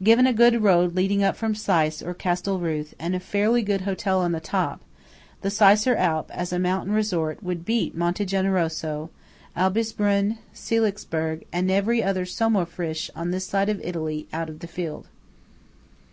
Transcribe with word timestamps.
Given 0.00 0.28
a 0.28 0.32
good 0.32 0.62
road 0.62 0.94
leading 0.94 1.24
up 1.24 1.36
from 1.36 1.54
Seiss 1.54 2.02
or 2.06 2.14
Castelruth 2.14 2.94
and 3.00 3.16
a 3.16 3.18
fairly 3.18 3.62
good 3.62 3.80
Hotel 3.80 4.20
on 4.20 4.30
the 4.30 4.38
top, 4.38 4.80
the 5.40 5.48
Seisser 5.48 5.96
Alp, 5.96 6.30
as 6.32 6.52
a 6.52 6.58
mountain 6.60 6.92
resort, 6.94 7.42
would 7.42 7.64
beat 7.64 7.92
Monte 7.96 8.24
Generoso, 8.24 9.10
Albisbrunn, 9.56 10.38
Seelisburg, 10.54 11.42
and 11.52 11.68
every 11.68 11.98
"Sommerfrisch" 12.00 13.10
on 13.16 13.32
this 13.32 13.44
side 13.46 13.68
of 13.68 13.80
Italy 13.82 14.28
out 14.32 14.48
of 14.48 14.60
the 14.60 14.68
field. 14.68 15.08